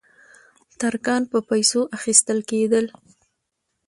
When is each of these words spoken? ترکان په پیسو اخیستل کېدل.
ترکان 0.79 1.21
په 1.31 1.37
پیسو 1.49 1.81
اخیستل 1.97 2.39
کېدل. 2.49 2.85